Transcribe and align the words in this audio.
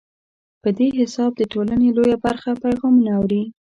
په 0.61 0.69
دې 0.77 0.87
حساب 0.99 1.31
د 1.37 1.41
ټولنې 1.51 1.87
لویه 1.97 2.17
برخه 2.25 2.51
پیغامونه 2.63 3.11
اوري. 3.19 3.43